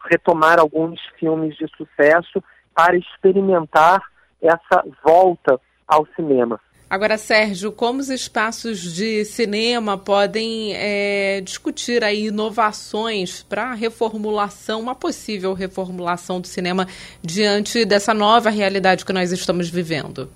retomar 0.10 0.60
alguns 0.60 1.00
filmes 1.18 1.56
de 1.56 1.68
sucesso 1.78 2.44
para 2.76 2.98
experimentar 2.98 4.02
essa 4.42 4.84
volta 5.04 5.60
ao 5.88 6.06
cinema. 6.16 6.60
Agora, 6.94 7.18
Sérgio, 7.18 7.72
como 7.72 8.02
os 8.02 8.10
espaços 8.12 8.94
de 8.94 9.26
cinema 9.26 9.98
podem 9.98 10.76
é, 10.76 11.42
discutir 11.42 12.04
aí 12.04 12.28
inovações 12.28 13.42
para 13.42 13.74
reformulação, 13.74 14.80
uma 14.80 14.94
possível 14.94 15.56
reformulação 15.56 16.40
do 16.40 16.46
cinema 16.46 16.86
diante 17.24 17.84
dessa 17.84 18.14
nova 18.14 18.52
realidade 18.52 19.04
que 19.04 19.12
nós 19.12 19.32
estamos 19.32 19.72
vivendo? 19.72 20.30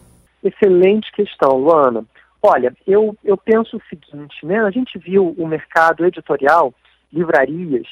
Excelente 0.44 1.12
questão, 1.12 1.60
Luana. 1.60 2.04
Olha, 2.42 2.74
eu, 2.88 3.16
eu 3.24 3.38
penso 3.38 3.78
o 3.78 3.82
seguinte, 3.88 4.44
né? 4.44 4.58
A 4.62 4.72
gente 4.72 4.98
viu 4.98 5.36
o 5.38 5.48
mercado 5.48 6.08
editorial, 6.08 6.74
livrarias, 7.14 7.86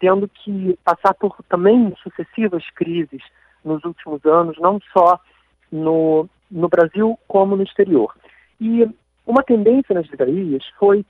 tendo 0.00 0.26
que 0.26 0.76
passar 0.84 1.14
por 1.14 1.36
também 1.48 1.94
sucessivas 2.02 2.64
crises 2.74 3.22
nos 3.64 3.84
últimos 3.84 4.26
anos, 4.26 4.58
não 4.58 4.80
só 4.92 5.20
no, 5.70 6.28
no 6.50 6.68
Brasil 6.68 7.18
como 7.26 7.56
no 7.56 7.62
exterior. 7.62 8.14
E 8.60 8.88
uma 9.26 9.42
tendência 9.42 9.94
nas 9.94 10.06
livrarias 10.06 10.64
foi 10.78 11.04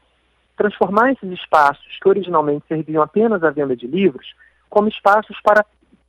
transformar 0.57 1.13
esses 1.13 1.31
espaços 1.31 1.99
que 2.03 2.09
originalmente 2.09 2.67
serviam 2.67 3.03
apenas 3.03 3.43
à 3.45 3.51
venda 3.51 3.77
de 3.77 3.87
livros 3.87 4.35
como 4.69 4.89
espaços 4.89 5.39
para 5.43 5.65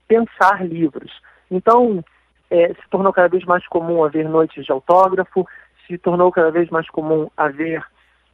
pensar 0.08 0.66
livros. 0.66 1.12
Então, 1.50 2.04
é, 2.50 2.74
se 2.74 2.90
tornou 2.90 3.14
cada 3.14 3.30
vez 3.30 3.46
mais 3.46 3.66
comum 3.68 4.04
haver 4.04 4.28
noites 4.28 4.66
de 4.66 4.72
autógrafo, 4.72 5.48
se 5.88 5.98
tornou 5.98 6.32
cada 6.32 6.52
vez 6.52 6.70
mais 6.70 6.90
comum 6.90 7.30
haver 7.38 7.84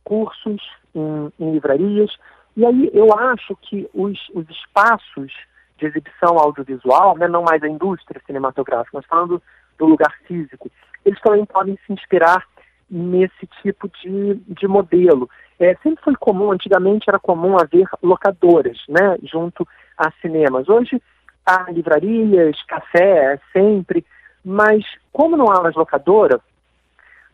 cursos 0.03 0.61
em, 0.95 1.31
em 1.39 1.51
livrarias. 1.51 2.11
E 2.55 2.65
aí 2.65 2.89
eu 2.93 3.13
acho 3.13 3.55
que 3.57 3.89
os, 3.93 4.17
os 4.33 4.49
espaços 4.49 5.31
de 5.77 5.85
exibição 5.85 6.39
audiovisual, 6.39 7.17
né, 7.17 7.27
não 7.27 7.43
mais 7.43 7.61
a 7.61 7.67
indústria 7.67 8.21
cinematográfica, 8.25 8.97
mas 8.97 9.05
falando 9.05 9.41
do 9.77 9.85
lugar 9.85 10.13
físico, 10.27 10.71
eles 11.05 11.19
também 11.21 11.45
podem 11.45 11.77
se 11.85 11.93
inspirar 11.93 12.45
nesse 12.89 13.47
tipo 13.61 13.89
de, 13.89 14.35
de 14.47 14.67
modelo. 14.67 15.29
É, 15.59 15.75
sempre 15.75 16.03
foi 16.03 16.15
comum, 16.15 16.51
antigamente 16.51 17.05
era 17.07 17.19
comum 17.19 17.57
haver 17.57 17.87
locadoras, 18.01 18.77
né, 18.89 19.17
junto 19.23 19.67
a 19.97 20.11
cinemas. 20.21 20.67
Hoje 20.67 21.01
há 21.45 21.71
livrarias, 21.71 22.61
café, 22.63 23.39
sempre, 23.53 24.05
mas 24.43 24.83
como 25.11 25.37
não 25.37 25.51
há 25.51 25.61
mais 25.61 25.75
locadora, 25.75 26.39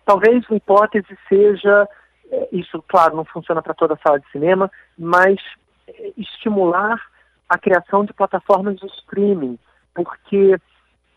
talvez 0.05 0.45
a 0.49 0.55
hipótese 0.55 1.17
seja, 1.27 1.87
é, 2.29 2.49
isso 2.51 2.83
claro 2.87 3.15
não 3.15 3.25
funciona 3.25 3.61
para 3.61 3.73
toda 3.73 3.95
a 3.95 3.97
sala 3.97 4.19
de 4.19 4.29
cinema, 4.31 4.69
mas 4.97 5.39
é, 5.87 6.13
estimular 6.17 7.01
a 7.49 7.57
criação 7.57 8.05
de 8.05 8.13
plataformas 8.13 8.77
de 8.77 8.85
streaming, 8.87 9.57
porque 9.93 10.57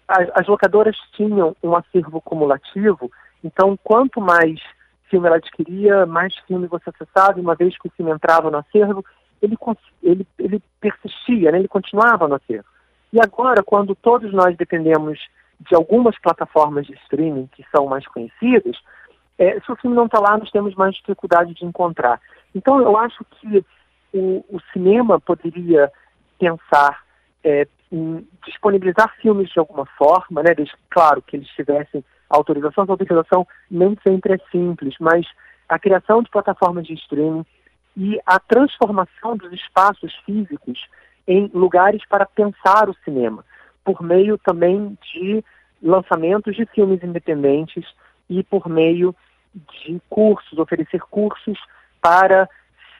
as, 0.08 0.28
as 0.34 0.46
locadoras 0.46 0.96
tinham 1.12 1.56
um 1.62 1.74
acervo 1.74 2.20
cumulativo, 2.20 3.10
então 3.42 3.78
quanto 3.82 4.20
mais 4.20 4.60
filme 5.08 5.26
ela 5.26 5.36
adquiria, 5.36 6.06
mais 6.06 6.34
filme 6.46 6.66
você 6.66 6.90
acessava, 6.90 7.40
uma 7.40 7.54
vez 7.54 7.78
que 7.78 7.88
o 7.88 7.90
filme 7.90 8.10
entrava 8.10 8.50
no 8.50 8.58
acervo, 8.58 9.04
ele, 9.40 9.56
ele, 10.02 10.26
ele 10.38 10.62
persistia, 10.80 11.52
né? 11.52 11.58
ele 11.58 11.68
continuava 11.68 12.26
no 12.26 12.34
acervo. 12.34 12.66
E 13.12 13.20
agora, 13.20 13.62
quando 13.62 13.94
todos 13.94 14.32
nós 14.32 14.56
dependemos 14.56 15.20
de 15.60 15.74
algumas 15.74 16.18
plataformas 16.18 16.86
de 16.86 16.94
streaming 16.94 17.48
que 17.54 17.64
são 17.70 17.86
mais 17.86 18.06
conhecidas, 18.08 18.76
é, 19.38 19.60
se 19.60 19.70
o 19.70 19.76
filme 19.76 19.94
não 19.94 20.06
está 20.06 20.18
lá, 20.18 20.36
nós 20.36 20.50
temos 20.50 20.74
mais 20.74 20.94
dificuldade 20.96 21.54
de 21.54 21.64
encontrar. 21.64 22.20
Então, 22.54 22.80
eu 22.80 22.96
acho 22.96 23.24
que 23.24 23.64
o, 24.12 24.44
o 24.48 24.60
cinema 24.72 25.20
poderia 25.20 25.92
pensar 26.38 27.04
é, 27.42 27.66
em 27.90 28.26
disponibilizar 28.44 29.14
filmes 29.20 29.50
de 29.50 29.58
alguma 29.58 29.86
forma, 29.86 30.42
né, 30.42 30.54
desde, 30.54 30.74
claro, 30.90 31.22
que 31.22 31.36
eles 31.36 31.48
tivessem 31.48 32.04
autorização. 32.28 32.84
A 32.84 32.92
autorização 32.92 33.46
nem 33.70 33.96
sempre 34.06 34.34
é 34.34 34.38
simples, 34.50 34.94
mas 34.98 35.26
a 35.68 35.78
criação 35.78 36.22
de 36.22 36.30
plataformas 36.30 36.86
de 36.86 36.94
streaming 36.94 37.44
e 37.96 38.18
a 38.26 38.38
transformação 38.38 39.36
dos 39.36 39.52
espaços 39.52 40.14
físicos 40.26 40.86
em 41.26 41.50
lugares 41.54 42.02
para 42.08 42.26
pensar 42.26 42.88
o 42.88 42.96
cinema, 43.04 43.44
por 43.84 44.02
meio 44.02 44.36
também 44.38 44.98
de 45.12 45.42
lançamentos 45.82 46.56
de 46.56 46.66
filmes 46.66 47.02
independentes 47.02 47.84
e 48.28 48.42
por 48.42 48.68
meio 48.68 49.14
de 49.54 50.00
cursos, 50.10 50.58
oferecer 50.58 51.00
cursos 51.02 51.58
para 52.00 52.48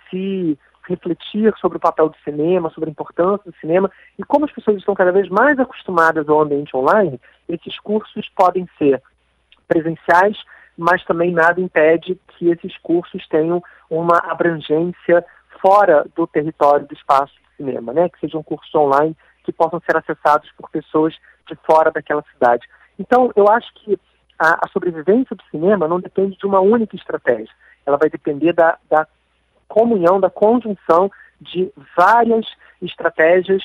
se 0.08 0.58
refletir 0.86 1.52
sobre 1.58 1.78
o 1.78 1.80
papel 1.80 2.08
do 2.08 2.16
cinema, 2.24 2.70
sobre 2.70 2.90
a 2.90 2.92
importância 2.92 3.50
do 3.50 3.56
cinema 3.58 3.90
e 4.18 4.24
como 4.24 4.44
as 4.44 4.52
pessoas 4.52 4.78
estão 4.78 4.94
cada 4.94 5.12
vez 5.12 5.28
mais 5.28 5.58
acostumadas 5.58 6.28
ao 6.28 6.40
ambiente 6.40 6.76
online, 6.76 7.20
esses 7.48 7.78
cursos 7.80 8.28
podem 8.36 8.68
ser 8.78 9.02
presenciais, 9.66 10.36
mas 10.76 11.04
também 11.04 11.32
nada 11.32 11.60
impede 11.60 12.18
que 12.28 12.48
esses 12.50 12.76
cursos 12.78 13.26
tenham 13.28 13.62
uma 13.88 14.18
abrangência 14.18 15.24
fora 15.60 16.04
do 16.14 16.26
território 16.26 16.86
do 16.86 16.94
espaço 16.94 17.32
de 17.34 17.56
cinema, 17.56 17.92
né? 17.92 18.08
Que 18.08 18.20
sejam 18.20 18.42
cursos 18.42 18.74
online 18.74 19.16
que 19.44 19.52
possam 19.52 19.80
ser 19.80 19.96
acessados 19.96 20.50
por 20.56 20.70
pessoas 20.70 21.14
de 21.46 21.56
fora 21.66 21.90
daquela 21.90 22.24
cidade. 22.32 22.66
Então, 22.98 23.30
eu 23.36 23.48
acho 23.48 23.72
que 23.74 23.98
a, 24.38 24.66
a 24.66 24.68
sobrevivência 24.72 25.36
do 25.36 25.42
cinema 25.50 25.86
não 25.86 26.00
depende 26.00 26.36
de 26.36 26.46
uma 26.46 26.60
única 26.60 26.96
estratégia. 26.96 27.52
Ela 27.86 27.96
vai 27.96 28.08
depender 28.08 28.52
da, 28.52 28.78
da 28.90 29.06
comunhão, 29.74 30.20
da 30.20 30.30
conjunção 30.30 31.10
de 31.40 31.68
várias 31.96 32.46
estratégias, 32.80 33.60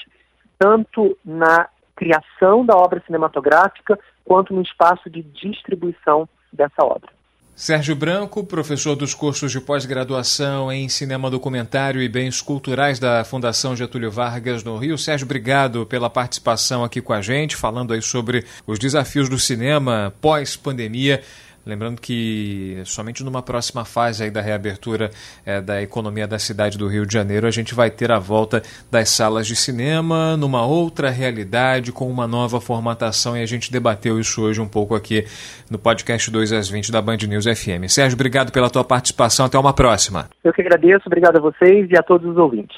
tanto 0.58 1.16
na 1.24 1.70
criação 1.96 2.66
da 2.66 2.76
obra 2.76 3.00
cinematográfica, 3.06 4.00
quanto 4.26 4.52
no 4.52 4.64
espaço 4.64 5.08
de 5.08 5.22
distribuição 5.22 6.28
dessa 6.52 6.84
obra. 6.84 7.12
Sérgio 7.56 7.96
Branco, 7.96 8.44
professor 8.44 8.96
dos 8.96 9.14
cursos 9.14 9.52
de 9.52 9.60
pós-graduação 9.60 10.72
em 10.72 10.88
Cinema 10.88 11.30
Documentário 11.30 12.02
e 12.02 12.08
Bens 12.08 12.42
Culturais 12.42 13.00
da 13.00 13.24
Fundação 13.26 13.76
Getúlio 13.76 14.10
Vargas 14.10 14.64
no 14.64 14.78
Rio. 14.78 14.98
Sérgio, 14.98 15.26
obrigado 15.26 15.86
pela 15.86 16.10
participação 16.10 16.86
aqui 16.86 17.02
com 17.02 17.12
a 17.12 17.22
gente, 17.22 17.58
falando 17.58 17.94
aí 17.94 18.02
sobre 18.02 18.46
os 18.66 18.80
desafios 18.80 19.28
do 19.28 19.38
cinema 19.38 20.14
pós-pandemia. 20.22 21.22
Lembrando 21.70 22.02
que 22.02 22.82
somente 22.86 23.24
numa 23.24 23.44
próxima 23.44 23.86
fase 23.86 24.24
aí 24.24 24.32
da 24.32 24.42
reabertura 24.42 25.12
é, 25.46 25.62
da 25.62 25.82
economia 25.82 26.28
da 26.28 26.40
cidade 26.40 26.78
do 26.78 26.88
Rio 26.88 27.06
de 27.06 27.14
Janeiro 27.14 27.46
a 27.46 27.52
gente 27.52 27.76
vai 27.76 27.92
ter 27.92 28.12
a 28.12 28.18
volta 28.18 28.64
das 28.90 29.10
salas 29.10 29.46
de 29.46 29.56
cinema 29.56 30.36
numa 30.36 30.66
outra 30.66 31.12
realidade, 31.12 31.92
com 31.92 32.10
uma 32.10 32.28
nova 32.28 32.60
formatação 32.60 33.38
e 33.38 33.44
a 33.44 33.46
gente 33.46 33.72
debateu 33.72 34.20
isso 34.20 34.42
hoje 34.42 34.60
um 34.60 34.68
pouco 34.68 34.96
aqui 34.96 35.26
no 35.70 35.78
podcast 35.78 36.32
2 36.32 36.52
às 36.52 36.70
20 36.70 36.92
da 36.92 37.02
Band 37.02 37.18
News 37.28 37.46
FM. 37.46 37.88
Sérgio, 37.88 38.16
obrigado 38.16 38.52
pela 38.52 38.70
tua 38.70 38.84
participação. 38.84 39.46
Até 39.46 39.60
uma 39.60 39.74
próxima. 39.74 40.28
Eu 40.44 40.52
que 40.52 40.62
agradeço. 40.62 41.04
Obrigado 41.06 41.38
a 41.38 41.40
vocês 41.40 41.88
e 41.92 41.98
a 41.98 42.02
todos 42.02 42.30
os 42.32 42.38
ouvintes. 42.38 42.76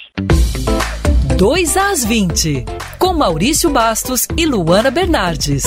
2 1.37 1.77
às 1.77 2.05
20, 2.05 2.65
com 2.99 3.13
Maurício 3.13 3.69
Bastos 3.69 4.27
e 4.37 4.45
Luana 4.45 4.91
Bernardes. 4.91 5.63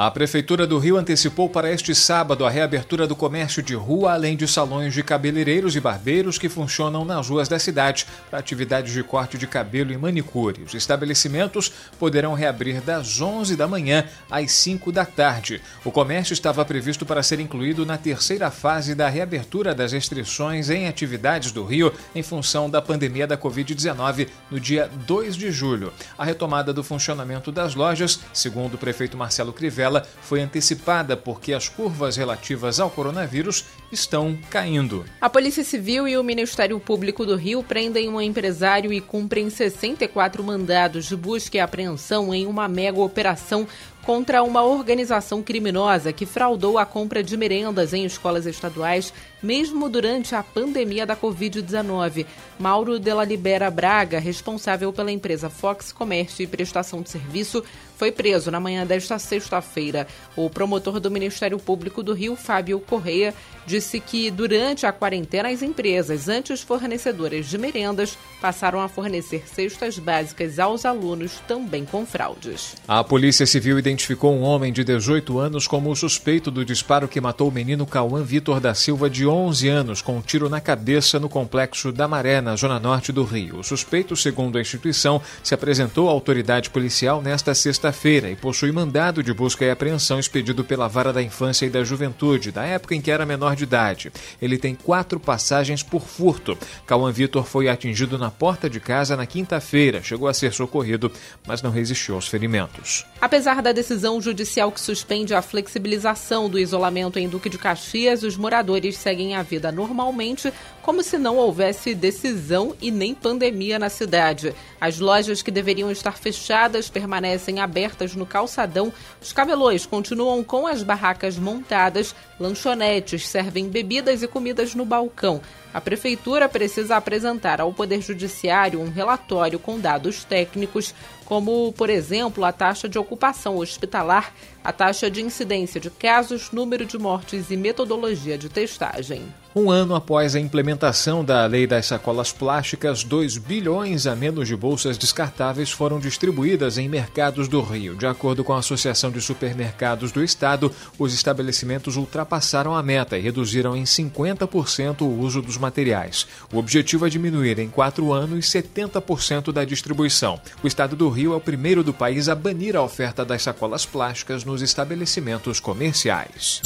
A 0.00 0.12
Prefeitura 0.12 0.64
do 0.64 0.78
Rio 0.78 0.96
antecipou 0.96 1.48
para 1.48 1.72
este 1.72 1.92
sábado 1.92 2.46
a 2.46 2.50
reabertura 2.50 3.04
do 3.04 3.16
comércio 3.16 3.60
de 3.60 3.74
rua, 3.74 4.12
além 4.12 4.36
de 4.36 4.46
salões 4.46 4.94
de 4.94 5.02
cabeleireiros 5.02 5.74
e 5.74 5.80
barbeiros 5.80 6.38
que 6.38 6.48
funcionam 6.48 7.04
nas 7.04 7.28
ruas 7.28 7.48
da 7.48 7.58
cidade 7.58 8.06
para 8.30 8.38
atividades 8.38 8.92
de 8.92 9.02
corte 9.02 9.36
de 9.36 9.48
cabelo 9.48 9.92
e 9.92 9.98
manicure. 9.98 10.62
Os 10.62 10.72
estabelecimentos 10.72 11.72
poderão 11.98 12.32
reabrir 12.32 12.80
das 12.80 13.20
11 13.20 13.56
da 13.56 13.66
manhã 13.66 14.04
às 14.30 14.52
5 14.52 14.92
da 14.92 15.04
tarde. 15.04 15.60
O 15.84 15.90
comércio 15.90 16.32
estava 16.32 16.64
previsto 16.64 17.04
para 17.04 17.20
ser 17.20 17.40
incluído 17.40 17.84
na 17.84 17.98
terceira 17.98 18.52
fase 18.52 18.94
da 18.94 19.08
reabertura 19.08 19.74
das 19.74 19.90
restrições 19.90 20.70
em 20.70 20.86
atividades 20.86 21.50
do 21.50 21.64
Rio 21.64 21.92
em 22.14 22.22
função 22.22 22.70
da 22.70 22.80
pandemia 22.80 23.26
da 23.26 23.36
Covid-19 23.36 24.28
no 24.48 24.60
dia 24.60 24.88
2 25.08 25.34
de 25.34 25.50
julho. 25.50 25.92
A 26.16 26.24
retomada 26.24 26.72
do 26.72 26.84
funcionamento 26.84 27.50
das 27.50 27.74
lojas, 27.74 28.20
segundo 28.32 28.74
o 28.74 28.78
prefeito 28.78 29.16
Marcelo 29.16 29.52
Crivella, 29.52 29.87
foi 30.22 30.40
antecipada 30.40 31.16
porque 31.16 31.52
as 31.52 31.68
curvas 31.68 32.16
relativas 32.16 32.78
ao 32.78 32.90
coronavírus 32.90 33.64
estão 33.90 34.38
caindo. 34.50 35.04
A 35.20 35.30
Polícia 35.30 35.64
Civil 35.64 36.06
e 36.06 36.16
o 36.16 36.22
Ministério 36.22 36.78
Público 36.78 37.24
do 37.24 37.36
Rio 37.36 37.62
prendem 37.62 38.08
um 38.08 38.20
empresário 38.20 38.92
e 38.92 39.00
cumprem 39.00 39.48
64 39.50 40.42
mandados 40.44 41.06
de 41.06 41.16
busca 41.16 41.56
e 41.56 41.60
apreensão 41.60 42.34
em 42.34 42.46
uma 42.46 42.68
mega 42.68 43.00
operação 43.00 43.66
contra 44.08 44.42
uma 44.42 44.62
organização 44.62 45.42
criminosa 45.42 46.14
que 46.14 46.24
fraudou 46.24 46.78
a 46.78 46.86
compra 46.86 47.22
de 47.22 47.36
merendas 47.36 47.92
em 47.92 48.06
escolas 48.06 48.46
estaduais, 48.46 49.12
mesmo 49.42 49.86
durante 49.86 50.34
a 50.34 50.42
pandemia 50.42 51.04
da 51.04 51.14
Covid-19. 51.14 52.24
Mauro 52.58 52.98
Della 52.98 53.22
Libera 53.22 53.70
Braga, 53.70 54.18
responsável 54.18 54.90
pela 54.94 55.12
empresa 55.12 55.50
Fox 55.50 55.92
Comércio 55.92 56.42
e 56.42 56.46
Prestação 56.46 57.02
de 57.02 57.10
Serviço, 57.10 57.62
foi 57.98 58.10
preso 58.10 58.50
na 58.50 58.58
manhã 58.60 58.86
desta 58.86 59.18
sexta-feira. 59.18 60.06
O 60.34 60.48
promotor 60.48 61.00
do 61.00 61.10
Ministério 61.10 61.58
Público 61.58 62.02
do 62.02 62.14
Rio, 62.14 62.34
Fábio 62.34 62.80
Correia, 62.80 63.34
disse 63.66 64.00
que 64.00 64.30
durante 64.30 64.86
a 64.86 64.92
quarentena 64.92 65.50
as 65.50 65.62
empresas, 65.62 66.28
antes 66.28 66.62
fornecedoras 66.62 67.46
de 67.46 67.58
merendas, 67.58 68.16
passaram 68.40 68.80
a 68.80 68.88
fornecer 68.88 69.46
cestas 69.46 69.98
básicas 69.98 70.58
aos 70.58 70.86
alunos 70.86 71.40
também 71.46 71.84
com 71.84 72.06
fraudes. 72.06 72.76
A 72.86 73.02
Polícia 73.04 73.44
Civil 73.44 73.78
identificou 73.78 73.97
um 74.24 74.42
homem 74.42 74.72
de 74.72 74.82
18 74.84 75.38
anos 75.38 75.66
como 75.66 75.90
o 75.90 75.96
suspeito 75.96 76.50
do 76.50 76.64
disparo 76.64 77.08
que 77.08 77.20
matou 77.20 77.48
o 77.48 77.52
menino 77.52 77.84
Cauã 77.84 78.22
Vitor 78.22 78.60
da 78.60 78.72
Silva, 78.72 79.10
de 79.10 79.26
11 79.26 79.68
anos, 79.68 80.00
com 80.00 80.16
um 80.16 80.20
tiro 80.22 80.48
na 80.48 80.60
cabeça 80.60 81.18
no 81.18 81.28
complexo 81.28 81.92
da 81.92 82.08
Maré, 82.08 82.40
na 82.40 82.56
zona 82.56 82.78
norte 82.78 83.12
do 83.12 83.24
Rio. 83.24 83.58
O 83.58 83.64
suspeito, 83.64 84.16
segundo 84.16 84.56
a 84.56 84.60
instituição, 84.60 85.20
se 85.42 85.52
apresentou 85.52 86.08
à 86.08 86.12
autoridade 86.12 86.70
policial 86.70 87.20
nesta 87.20 87.54
sexta-feira 87.54 88.30
e 88.30 88.36
possui 88.36 88.72
mandado 88.72 89.22
de 89.22 89.34
busca 89.34 89.64
e 89.64 89.70
apreensão 89.70 90.18
expedido 90.18 90.64
pela 90.64 90.88
Vara 90.88 91.12
da 91.12 91.22
Infância 91.22 91.66
e 91.66 91.70
da 91.70 91.84
Juventude, 91.84 92.52
da 92.52 92.64
época 92.64 92.94
em 92.94 93.00
que 93.00 93.10
era 93.10 93.26
menor 93.26 93.56
de 93.56 93.64
idade. 93.64 94.12
Ele 94.40 94.56
tem 94.56 94.74
quatro 94.74 95.20
passagens 95.20 95.82
por 95.82 96.06
furto. 96.06 96.56
Cauã 96.86 97.12
Vitor 97.12 97.44
foi 97.44 97.68
atingido 97.68 98.16
na 98.16 98.30
porta 98.30 98.70
de 98.70 98.80
casa 98.80 99.16
na 99.16 99.26
quinta-feira, 99.26 100.02
chegou 100.02 100.28
a 100.28 100.34
ser 100.34 100.52
socorrido, 100.52 101.12
mas 101.46 101.60
não 101.60 101.70
resistiu 101.70 102.14
aos 102.14 102.28
ferimentos. 102.28 103.04
Apesar 103.20 103.60
da 103.60 103.72
decisão 103.72 103.87
judicial 104.20 104.70
que 104.70 104.80
suspende 104.80 105.34
a 105.34 105.40
flexibilização 105.40 106.48
do 106.48 106.58
isolamento 106.58 107.18
em 107.18 107.28
Duque 107.28 107.48
de 107.48 107.56
Caxias, 107.56 108.22
os 108.22 108.36
moradores 108.36 108.96
seguem 108.96 109.34
a 109.34 109.42
vida 109.42 109.72
normalmente, 109.72 110.52
como 110.82 111.02
se 111.02 111.16
não 111.16 111.36
houvesse 111.36 111.94
decisão 111.94 112.74
e 112.80 112.90
nem 112.90 113.14
pandemia 113.14 113.78
na 113.78 113.88
cidade. 113.88 114.54
As 114.80 114.98
lojas 114.98 115.42
que 115.42 115.50
deveriam 115.50 115.90
estar 115.90 116.18
fechadas 116.18 116.90
permanecem 116.90 117.60
abertas 117.60 118.14
no 118.14 118.26
calçadão, 118.26 118.92
os 119.20 119.32
camelões 119.32 119.86
continuam 119.86 120.42
com 120.44 120.66
as 120.66 120.82
barracas 120.82 121.38
montadas, 121.38 122.14
lanchonetes 122.38 123.26
servem 123.26 123.68
bebidas 123.68 124.22
e 124.22 124.28
comidas 124.28 124.74
no 124.74 124.84
balcão. 124.84 125.40
A 125.72 125.80
Prefeitura 125.80 126.48
precisa 126.48 126.96
apresentar 126.96 127.60
ao 127.60 127.72
Poder 127.72 128.00
Judiciário 128.00 128.80
um 128.80 128.90
relatório 128.90 129.58
com 129.58 129.78
dados 129.78 130.24
técnicos, 130.24 130.94
como, 131.28 131.70
por 131.74 131.90
exemplo, 131.90 132.42
a 132.42 132.50
taxa 132.50 132.88
de 132.88 132.98
ocupação 132.98 133.58
hospitalar, 133.58 134.32
a 134.64 134.72
taxa 134.72 135.10
de 135.10 135.20
incidência 135.20 135.78
de 135.78 135.90
casos, 135.90 136.50
número 136.52 136.86
de 136.86 136.96
mortes 136.96 137.50
e 137.50 137.56
metodologia 137.56 138.38
de 138.38 138.48
testagem. 138.48 139.22
Um 139.58 139.72
ano 139.72 139.96
após 139.96 140.36
a 140.36 140.40
implementação 140.40 141.24
da 141.24 141.44
lei 141.44 141.66
das 141.66 141.86
sacolas 141.86 142.30
plásticas, 142.30 143.02
2 143.02 143.38
bilhões 143.38 144.06
a 144.06 144.14
menos 144.14 144.46
de 144.46 144.54
bolsas 144.54 144.96
descartáveis 144.96 145.68
foram 145.68 145.98
distribuídas 145.98 146.78
em 146.78 146.88
mercados 146.88 147.48
do 147.48 147.60
Rio. 147.60 147.96
De 147.96 148.06
acordo 148.06 148.44
com 148.44 148.52
a 148.52 148.60
Associação 148.60 149.10
de 149.10 149.20
Supermercados 149.20 150.12
do 150.12 150.22
Estado, 150.22 150.72
os 150.96 151.12
estabelecimentos 151.12 151.96
ultrapassaram 151.96 152.72
a 152.72 152.84
meta 152.84 153.18
e 153.18 153.20
reduziram 153.20 153.76
em 153.76 153.82
50% 153.82 155.00
o 155.00 155.18
uso 155.18 155.42
dos 155.42 155.58
materiais. 155.58 156.24
O 156.52 156.58
objetivo 156.58 157.04
é 157.04 157.10
diminuir 157.10 157.58
em 157.58 157.68
quatro 157.68 158.12
anos 158.12 158.46
70% 158.46 159.50
da 159.50 159.64
distribuição. 159.64 160.40
O 160.62 160.68
Estado 160.68 160.94
do 160.94 161.08
Rio 161.08 161.32
é 161.32 161.36
o 161.36 161.40
primeiro 161.40 161.82
do 161.82 161.92
país 161.92 162.28
a 162.28 162.34
banir 162.36 162.76
a 162.76 162.82
oferta 162.82 163.24
das 163.24 163.42
sacolas 163.42 163.84
plásticas 163.84 164.44
nos 164.44 164.62
estabelecimentos 164.62 165.58
comerciais. 165.58 166.62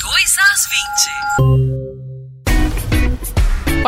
2 0.00 0.36
às 0.38 0.68
20. 1.90 2.03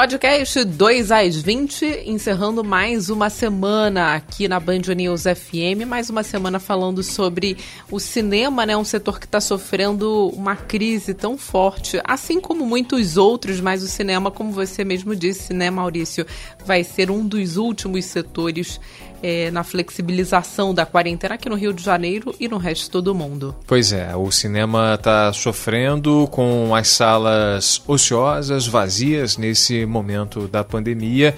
Podcast 0.07 0.63
2 0.63 1.11
às 1.11 1.35
20, 1.35 2.05
encerrando 2.07 2.63
mais 2.63 3.11
uma 3.11 3.29
semana 3.29 4.15
aqui 4.15 4.47
na 4.47 4.61
Band 4.61 4.83
News 4.97 5.23
FM, 5.23 5.85
mais 5.85 6.09
uma 6.09 6.23
semana 6.23 6.61
falando 6.61 7.03
sobre 7.03 7.57
o 7.91 7.99
cinema, 7.99 8.65
né? 8.65 8.77
Um 8.77 8.85
setor 8.85 9.19
que 9.19 9.27
está 9.27 9.41
sofrendo 9.41 10.29
uma 10.29 10.55
crise 10.55 11.13
tão 11.13 11.37
forte, 11.37 12.01
assim 12.05 12.41
como 12.41 12.65
muitos 12.65 13.17
outros, 13.17 13.61
mas 13.61 13.83
o 13.83 13.89
cinema, 13.89 14.31
como 14.31 14.53
você 14.53 14.85
mesmo 14.85 15.17
disse, 15.17 15.53
né, 15.53 15.71
Maurício, 15.71 16.25
vai 16.65 16.85
ser 16.85 17.11
um 17.11 17.27
dos 17.27 17.57
últimos 17.57 18.05
setores 18.05 18.79
é, 19.23 19.51
na 19.51 19.65
flexibilização 19.65 20.75
da 20.75 20.87
quarentena 20.87 21.35
aqui 21.35 21.49
no 21.49 21.55
Rio 21.55 21.73
de 21.73 21.83
Janeiro 21.83 22.35
e 22.39 22.49
no 22.49 22.57
resto 22.57 23.01
do 23.01 23.15
mundo. 23.15 23.55
Pois 23.67 23.93
é, 23.93 24.15
o 24.17 24.31
cinema 24.31 24.95
está 24.95 25.33
sofrendo 25.33 26.29
com 26.31 26.75
as 26.75 26.89
salas 26.89 27.83
ociosas, 27.87 28.67
vazias 28.67 29.37
nesse 29.37 29.87
momento 29.87 30.49
da 30.49 30.63
pandemia. 30.63 31.35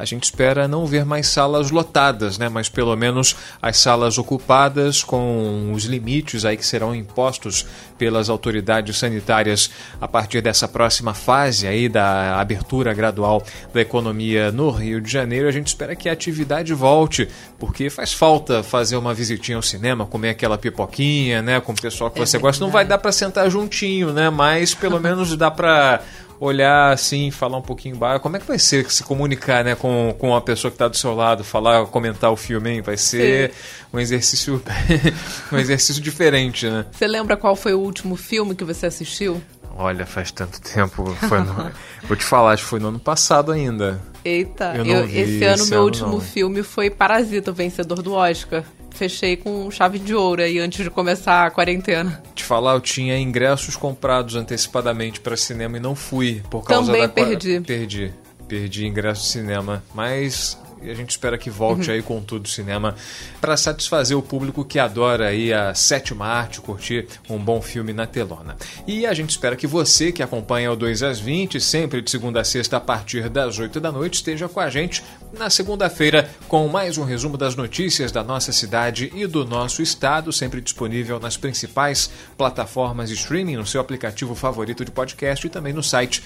A 0.00 0.04
gente 0.06 0.24
espera 0.24 0.66
não 0.66 0.86
ver 0.86 1.04
mais 1.04 1.26
salas 1.26 1.70
lotadas, 1.70 2.38
né? 2.38 2.48
mas 2.48 2.70
pelo 2.70 2.96
menos 2.96 3.36
as 3.60 3.76
salas 3.76 4.16
ocupadas 4.16 5.04
com 5.04 5.72
os 5.74 5.84
limites 5.84 6.46
aí 6.46 6.56
que 6.56 6.64
serão 6.64 6.94
impostos 6.94 7.66
pelas 7.98 8.30
autoridades 8.30 8.96
sanitárias 8.96 9.70
a 10.00 10.08
partir 10.08 10.40
dessa 10.40 10.66
próxima 10.66 11.12
fase 11.12 11.66
aí 11.66 11.86
da 11.86 12.40
abertura 12.40 12.94
gradual 12.94 13.42
da 13.74 13.82
economia 13.82 14.50
no 14.50 14.70
Rio 14.70 15.02
de 15.02 15.12
Janeiro. 15.12 15.46
A 15.46 15.52
gente 15.52 15.66
espera 15.66 15.94
que 15.94 16.08
a 16.08 16.12
atividade 16.12 16.72
volte, 16.72 17.28
porque 17.58 17.90
faz 17.90 18.10
falta 18.10 18.62
fazer 18.62 18.96
uma 18.96 19.12
visitinha 19.12 19.56
ao 19.56 19.62
cinema, 19.62 20.06
comer 20.06 20.30
aquela 20.30 20.56
pipoquinha, 20.56 21.42
né, 21.42 21.60
com 21.60 21.72
o 21.72 21.76
pessoal 21.76 22.10
que 22.10 22.18
é 22.18 22.24
você 22.24 22.38
verdade. 22.38 22.52
gosta. 22.52 22.64
Não 22.64 22.72
vai 22.72 22.86
dar 22.86 22.96
para 22.96 23.12
sentar 23.12 23.50
juntinho, 23.50 24.14
né, 24.14 24.30
mas 24.30 24.74
pelo 24.74 24.98
menos 24.98 25.36
dá 25.36 25.50
para 25.50 26.00
olhar 26.40 26.92
assim, 26.92 27.30
falar 27.30 27.58
um 27.58 27.62
pouquinho 27.62 27.96
baixo. 27.96 28.20
Como 28.20 28.36
é 28.36 28.40
que 28.40 28.46
vai 28.46 28.58
ser 28.58 28.90
se 28.90 29.04
comunicar 29.04 29.62
né, 29.62 29.74
com, 29.74 30.14
com 30.18 30.34
a 30.34 30.40
pessoa 30.40 30.70
que 30.70 30.76
está 30.76 30.88
do 30.88 30.96
seu 30.96 31.14
lado, 31.14 31.44
falar, 31.44 31.84
comentar 31.86 32.32
o 32.32 32.36
filme, 32.36 32.70
hein? 32.70 32.80
Vai 32.80 32.96
ser 32.96 33.50
Sim. 33.50 33.56
um 33.92 34.00
exercício 34.00 34.62
um 35.52 35.58
exercício 35.58 36.02
diferente, 36.02 36.66
né? 36.66 36.86
Você 36.90 37.06
lembra 37.06 37.36
qual 37.36 37.54
foi 37.54 37.74
o 37.74 37.78
último 37.78 38.16
filme 38.16 38.54
que 38.54 38.64
você 38.64 38.86
assistiu? 38.86 39.40
Olha, 39.76 40.04
faz 40.06 40.32
tanto 40.32 40.60
tempo. 40.60 41.04
No... 41.04 41.70
Vou 42.08 42.16
te 42.16 42.24
falar, 42.24 42.52
acho 42.52 42.64
que 42.64 42.68
foi 42.68 42.80
no 42.80 42.88
ano 42.88 42.98
passado 42.98 43.52
ainda. 43.52 44.00
Eita, 44.24 44.74
eu 44.76 44.84
eu, 44.84 45.04
esse 45.04 45.44
ano 45.44 45.62
esse 45.62 45.70
meu 45.70 45.80
ano 45.80 45.86
último 45.86 46.12
não. 46.12 46.20
filme 46.20 46.62
foi 46.62 46.90
Parasita, 46.90 47.50
o 47.50 47.54
vencedor 47.54 48.02
do 48.02 48.12
Oscar 48.14 48.64
fechei 48.90 49.36
com 49.36 49.70
chave 49.70 49.98
de 49.98 50.14
ouro 50.14 50.42
aí 50.42 50.58
antes 50.58 50.84
de 50.84 50.90
começar 50.90 51.46
a 51.46 51.50
quarentena. 51.50 52.22
Te 52.34 52.44
falar, 52.44 52.74
eu 52.74 52.80
tinha 52.80 53.18
ingressos 53.18 53.76
comprados 53.76 54.34
antecipadamente 54.36 55.20
para 55.20 55.36
cinema 55.36 55.76
e 55.76 55.80
não 55.80 55.94
fui 55.94 56.42
por 56.50 56.64
causa 56.64 56.86
Também 56.86 57.02
da 57.02 57.08
perdi. 57.08 57.60
Perdi. 57.60 58.12
Perdi 58.48 58.86
ingresso 58.86 59.22
de 59.22 59.28
cinema, 59.28 59.82
mas 59.94 60.58
e 60.82 60.90
a 60.90 60.94
gente 60.94 61.10
espera 61.10 61.36
que 61.36 61.50
volte 61.50 61.88
uhum. 61.88 61.94
aí 61.94 62.02
com 62.02 62.20
tudo 62.20 62.46
o 62.46 62.48
cinema 62.48 62.94
para 63.40 63.56
satisfazer 63.56 64.16
o 64.16 64.22
público 64.22 64.64
que 64.64 64.78
adora 64.78 65.28
aí 65.28 65.52
a 65.52 65.74
sétima 65.74 66.26
arte, 66.26 66.60
curtir 66.60 67.06
um 67.28 67.38
bom 67.38 67.60
filme 67.60 67.92
na 67.92 68.06
telona. 68.06 68.56
E 68.86 69.06
a 69.06 69.14
gente 69.14 69.30
espera 69.30 69.56
que 69.56 69.66
você 69.66 70.12
que 70.12 70.22
acompanha 70.22 70.72
o 70.72 70.76
2 70.76 71.02
às 71.02 71.20
20, 71.20 71.60
sempre 71.60 72.00
de 72.00 72.10
segunda 72.10 72.40
a 72.40 72.44
sexta 72.44 72.76
a 72.76 72.80
partir 72.80 73.28
das 73.28 73.58
8 73.58 73.80
da 73.80 73.92
noite, 73.92 74.14
esteja 74.14 74.48
com 74.48 74.60
a 74.60 74.70
gente 74.70 75.02
na 75.32 75.50
segunda-feira 75.50 76.28
com 76.48 76.66
mais 76.68 76.98
um 76.98 77.04
resumo 77.04 77.36
das 77.36 77.54
notícias 77.54 78.10
da 78.10 78.24
nossa 78.24 78.52
cidade 78.52 79.12
e 79.14 79.26
do 79.26 79.44
nosso 79.44 79.82
estado, 79.82 80.32
sempre 80.32 80.60
disponível 80.60 81.20
nas 81.20 81.36
principais 81.36 82.10
plataformas 82.36 83.08
de 83.08 83.14
streaming, 83.14 83.56
no 83.56 83.66
seu 83.66 83.80
aplicativo 83.80 84.34
favorito 84.34 84.84
de 84.84 84.90
podcast 84.90 85.46
e 85.46 85.50
também 85.50 85.72
no 85.72 85.82
site 85.82 86.22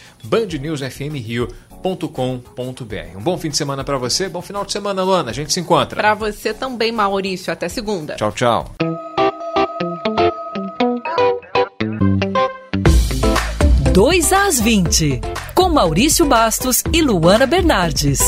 com.br. 1.84 3.18
Um 3.18 3.20
bom 3.20 3.36
fim 3.36 3.50
de 3.50 3.58
semana 3.58 3.84
para 3.84 3.98
você, 3.98 4.26
bom 4.26 4.40
final 4.40 4.64
de 4.64 4.72
semana, 4.72 5.02
Luana. 5.02 5.30
A 5.30 5.34
gente 5.34 5.52
se 5.52 5.60
encontra. 5.60 5.96
Para 6.00 6.14
você 6.14 6.54
também, 6.54 6.90
Maurício. 6.90 7.52
Até 7.52 7.68
segunda. 7.68 8.16
Tchau, 8.16 8.32
tchau. 8.32 8.74
Dois 13.92 14.32
às 14.32 14.58
20, 14.58 15.20
com 15.54 15.68
Maurício 15.68 16.24
Bastos 16.24 16.82
e 16.90 17.02
Luana 17.02 17.46
Bernardes. 17.46 18.18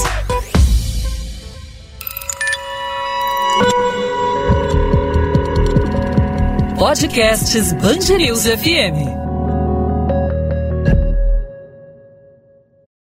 Podcasts 6.79 7.73
Bangerils 7.73 8.47
FM. 8.47 9.26